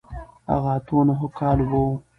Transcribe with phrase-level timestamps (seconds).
[0.51, 1.93] هغه اتو نهو کالو به و.